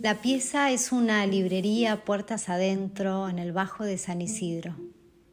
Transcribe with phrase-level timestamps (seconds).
[0.00, 4.76] La pieza es una librería puertas adentro en el Bajo de San Isidro,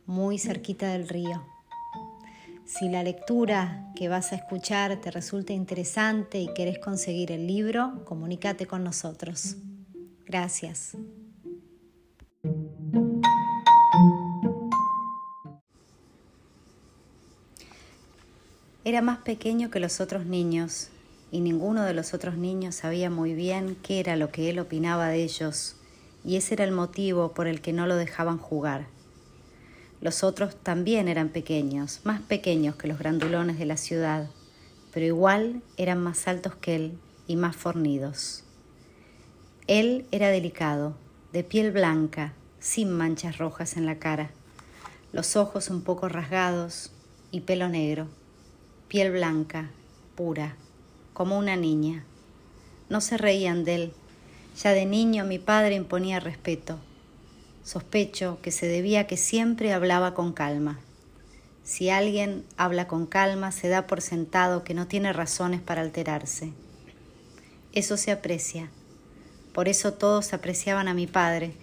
[0.07, 1.45] muy cerquita del río.
[2.65, 8.03] Si la lectura que vas a escuchar te resulta interesante y querés conseguir el libro,
[8.05, 9.57] comunícate con nosotros.
[10.25, 10.97] Gracias.
[18.83, 20.89] Era más pequeño que los otros niños
[21.35, 25.09] y ninguno de los otros niños sabía muy bien qué era lo que él opinaba
[25.09, 25.75] de ellos,
[26.23, 28.87] y ese era el motivo por el que no lo dejaban jugar.
[29.99, 34.29] Los otros también eran pequeños, más pequeños que los grandulones de la ciudad,
[34.93, 38.45] pero igual eran más altos que él y más fornidos.
[39.67, 40.95] Él era delicado,
[41.33, 44.31] de piel blanca, sin manchas rojas en la cara,
[45.11, 46.93] los ojos un poco rasgados
[47.29, 48.07] y pelo negro,
[48.87, 49.69] piel blanca,
[50.15, 50.55] pura
[51.15, 52.03] como una niña.
[52.89, 53.93] No se reían de él.
[54.61, 56.77] Ya de niño mi padre imponía respeto.
[57.63, 60.77] Sospecho que se debía que siempre hablaba con calma.
[61.63, 66.51] Si alguien habla con calma, se da por sentado que no tiene razones para alterarse.
[67.71, 68.69] Eso se aprecia.
[69.53, 71.53] Por eso todos apreciaban a mi padre,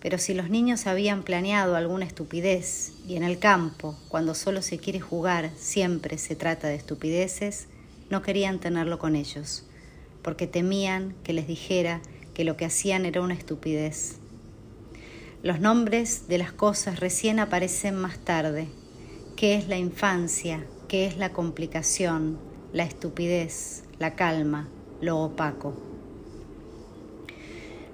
[0.00, 4.78] pero si los niños habían planeado alguna estupidez, y en el campo, cuando solo se
[4.78, 7.66] quiere jugar, siempre se trata de estupideces,
[8.12, 9.64] no querían tenerlo con ellos,
[10.20, 12.02] porque temían que les dijera
[12.34, 14.18] que lo que hacían era una estupidez.
[15.42, 18.68] Los nombres de las cosas recién aparecen más tarde.
[19.34, 20.66] ¿Qué es la infancia?
[20.88, 22.38] ¿Qué es la complicación?
[22.74, 24.68] La estupidez, la calma,
[25.00, 25.74] lo opaco.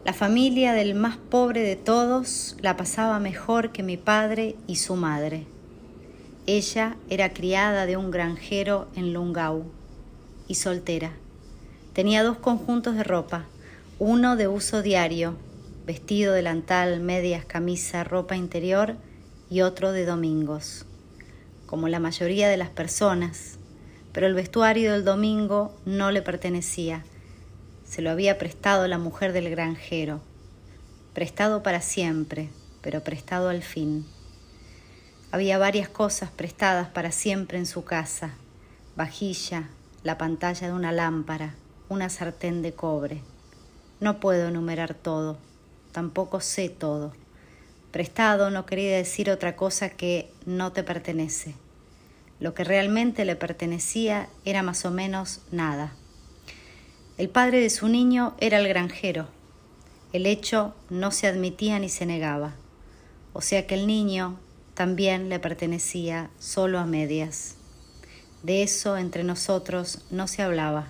[0.04, 4.96] La familia del más pobre de todos la pasaba mejor que mi padre y su
[4.96, 5.46] madre.
[6.46, 9.77] Ella era criada de un granjero en Lungau
[10.48, 11.12] y soltera.
[11.92, 13.44] Tenía dos conjuntos de ropa,
[13.98, 15.36] uno de uso diario,
[15.86, 18.96] vestido, delantal, medias, camisa, ropa interior,
[19.50, 20.84] y otro de domingos,
[21.66, 23.58] como la mayoría de las personas,
[24.12, 27.04] pero el vestuario del domingo no le pertenecía,
[27.88, 30.20] se lo había prestado la mujer del granjero,
[31.14, 32.50] prestado para siempre,
[32.82, 34.04] pero prestado al fin.
[35.30, 38.32] Había varias cosas prestadas para siempre en su casa,
[38.96, 39.68] vajilla,
[40.02, 41.54] la pantalla de una lámpara,
[41.88, 43.22] una sartén de cobre.
[44.00, 45.38] No puedo enumerar todo,
[45.92, 47.12] tampoco sé todo.
[47.90, 51.54] Prestado no quería decir otra cosa que no te pertenece.
[52.38, 55.92] Lo que realmente le pertenecía era más o menos nada.
[57.16, 59.26] El padre de su niño era el granjero.
[60.12, 62.54] El hecho no se admitía ni se negaba.
[63.32, 64.38] O sea que el niño
[64.74, 67.57] también le pertenecía solo a medias.
[68.42, 70.86] De eso entre nosotros no se hablaba.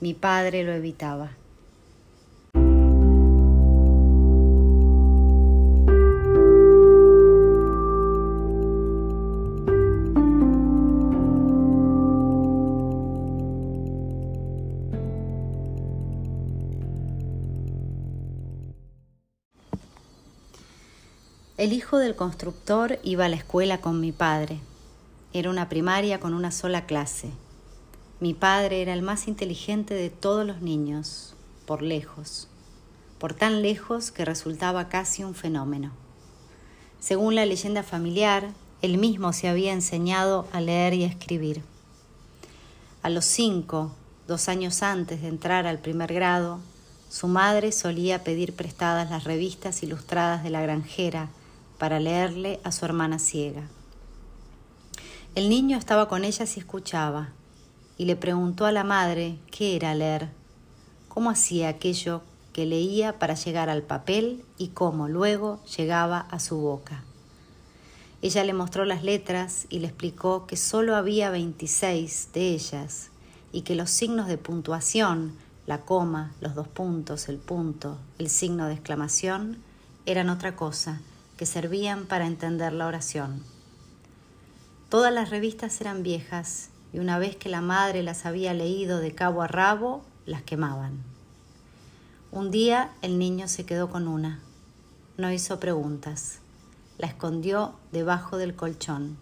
[0.00, 1.32] Mi padre lo evitaba.
[21.60, 24.60] El hijo del constructor iba a la escuela con mi padre.
[25.32, 27.30] Era una primaria con una sola clase.
[28.18, 31.34] Mi padre era el más inteligente de todos los niños,
[31.66, 32.48] por lejos,
[33.20, 35.92] por tan lejos que resultaba casi un fenómeno.
[36.98, 38.50] Según la leyenda familiar,
[38.82, 41.62] él mismo se había enseñado a leer y a escribir.
[43.04, 43.92] A los cinco,
[44.26, 46.58] dos años antes de entrar al primer grado,
[47.08, 51.28] su madre solía pedir prestadas las revistas ilustradas de la granjera
[51.78, 53.68] para leerle a su hermana ciega.
[55.36, 57.28] El niño estaba con ellas y escuchaba,
[57.96, 60.28] y le preguntó a la madre qué era leer,
[61.08, 66.56] cómo hacía aquello que leía para llegar al papel y cómo luego llegaba a su
[66.56, 67.04] boca.
[68.22, 73.10] Ella le mostró las letras y le explicó que solo había 26 de ellas
[73.52, 78.66] y que los signos de puntuación, la coma, los dos puntos, el punto, el signo
[78.66, 79.58] de exclamación,
[80.06, 81.00] eran otra cosa,
[81.36, 83.44] que servían para entender la oración.
[84.90, 89.14] Todas las revistas eran viejas y una vez que la madre las había leído de
[89.14, 91.04] cabo a rabo, las quemaban.
[92.32, 94.40] Un día el niño se quedó con una.
[95.16, 96.40] No hizo preguntas.
[96.98, 99.16] La escondió debajo del colchón.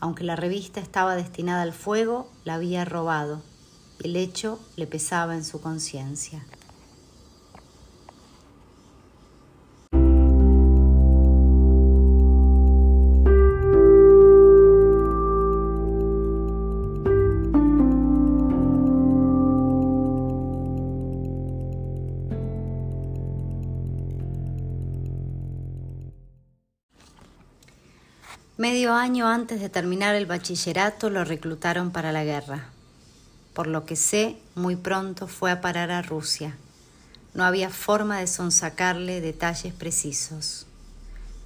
[0.00, 3.40] Aunque la revista estaba destinada al fuego, la había robado.
[4.00, 6.44] El hecho le pesaba en su conciencia.
[28.88, 32.70] Medio año antes de terminar el bachillerato lo reclutaron para la guerra.
[33.52, 36.56] Por lo que sé, muy pronto fue a parar a Rusia.
[37.34, 40.66] No había forma de sonsacarle detalles precisos.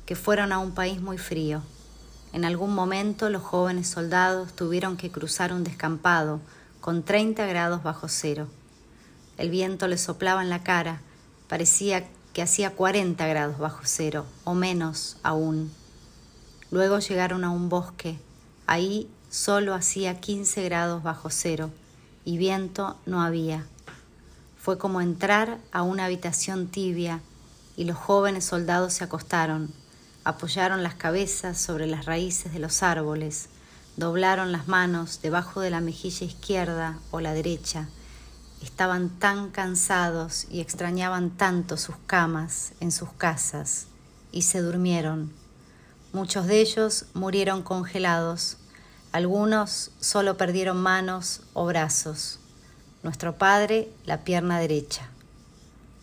[0.06, 1.62] Que fueron a un país muy frío.
[2.33, 6.39] En algún momento los jóvenes soldados tuvieron que cruzar un descampado
[6.81, 8.47] con 30 grados bajo cero.
[9.37, 11.00] El viento le soplaba en la cara,
[11.49, 12.05] parecía
[12.35, 15.81] que hacía 40 grados bajo cero, o menos aún.
[16.73, 18.19] Luego llegaron a un bosque.
[18.67, 21.71] Ahí solo hacía 15 grados bajo cero
[22.25, 23.67] y viento no había.
[24.57, 27.21] Fue como entrar a una habitación tibia
[27.77, 29.71] y los jóvenes soldados se acostaron,
[30.25, 33.51] apoyaron las cabezas sobre las raíces de los árboles,
[33.99, 37.91] doblaron las manos debajo de la mejilla izquierda o la derecha.
[38.63, 43.89] Estaban tan cansados y extrañaban tanto sus camas en sus casas
[44.31, 45.42] y se durmieron
[46.12, 48.59] Muchos de ellos murieron congelados,
[49.12, 52.38] algunos solo perdieron manos o brazos,
[53.03, 55.09] nuestro padre la pierna derecha.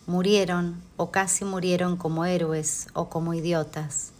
[0.08, 4.10] Murieron o casi murieron como héroes o como idiotas.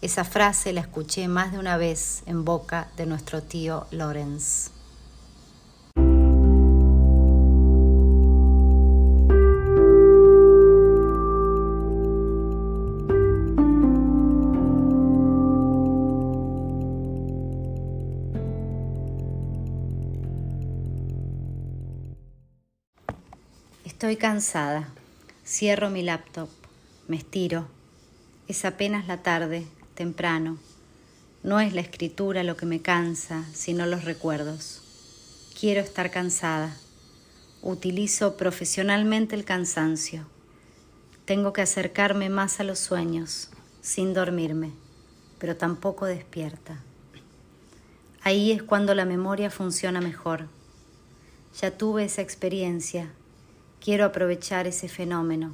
[0.00, 4.70] Esa frase la escuché más de una vez en boca de nuestro tío Lorenz.
[24.02, 24.88] Estoy cansada.
[25.46, 26.48] Cierro mi laptop.
[27.06, 27.68] Me estiro.
[28.48, 29.64] Es apenas la tarde,
[29.94, 30.58] temprano.
[31.44, 34.82] No es la escritura lo que me cansa, sino los recuerdos.
[35.56, 36.76] Quiero estar cansada.
[37.62, 40.26] Utilizo profesionalmente el cansancio.
[41.24, 43.50] Tengo que acercarme más a los sueños,
[43.82, 44.72] sin dormirme,
[45.38, 46.80] pero tampoco despierta.
[48.24, 50.48] Ahí es cuando la memoria funciona mejor.
[51.60, 53.12] Ya tuve esa experiencia
[53.82, 55.52] Quiero aprovechar ese fenómeno.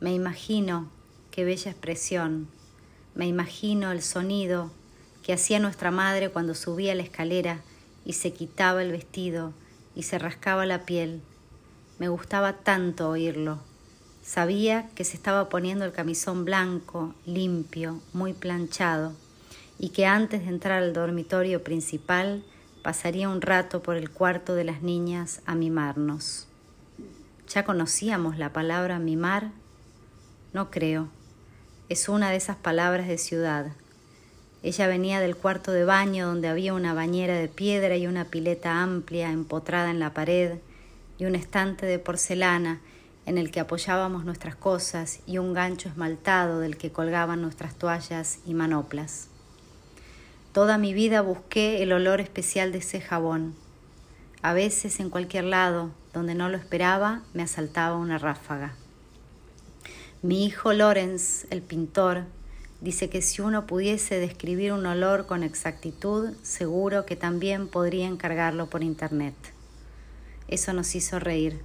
[0.00, 0.88] Me imagino
[1.30, 2.48] qué bella expresión.
[3.14, 4.70] Me imagino el sonido
[5.22, 7.60] que hacía nuestra madre cuando subía la escalera
[8.06, 9.52] y se quitaba el vestido
[9.94, 11.20] y se rascaba la piel.
[11.98, 13.58] Me gustaba tanto oírlo.
[14.22, 19.12] Sabía que se estaba poniendo el camisón blanco, limpio, muy planchado,
[19.78, 22.42] y que antes de entrar al dormitorio principal
[22.82, 26.48] pasaría un rato por el cuarto de las niñas a mimarnos.
[27.48, 29.50] ¿Ya conocíamos la palabra mimar?
[30.52, 31.08] No creo.
[31.88, 33.66] Es una de esas palabras de ciudad.
[34.64, 38.82] Ella venía del cuarto de baño donde había una bañera de piedra y una pileta
[38.82, 40.58] amplia empotrada en la pared
[41.18, 42.80] y un estante de porcelana
[43.26, 48.40] en el que apoyábamos nuestras cosas y un gancho esmaltado del que colgaban nuestras toallas
[48.44, 49.28] y manoplas.
[50.52, 53.54] Toda mi vida busqué el olor especial de ese jabón.
[54.42, 58.72] A veces en cualquier lado, donde no lo esperaba, me asaltaba una ráfaga.
[60.22, 62.24] Mi hijo Lorenz, el pintor,
[62.80, 68.70] dice que si uno pudiese describir un olor con exactitud, seguro que también podría encargarlo
[68.70, 69.34] por internet.
[70.48, 71.60] Eso nos hizo reír.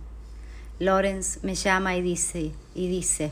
[0.80, 3.32] Lorenz me llama y dice, y dice,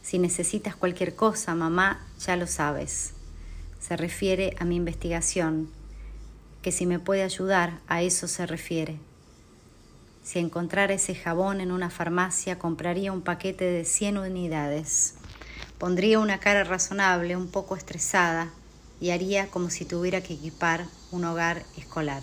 [0.00, 3.12] si necesitas cualquier cosa, mamá, ya lo sabes.
[3.80, 5.68] Se refiere a mi investigación,
[6.62, 8.98] que si me puede ayudar, a eso se refiere.
[10.24, 15.16] Si encontrara ese jabón en una farmacia, compraría un paquete de 100 unidades.
[15.78, 18.50] Pondría una cara razonable, un poco estresada,
[19.02, 22.22] y haría como si tuviera que equipar un hogar escolar.